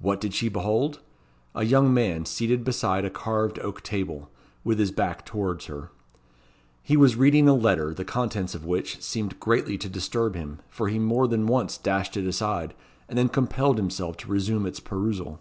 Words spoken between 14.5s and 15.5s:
its perusal.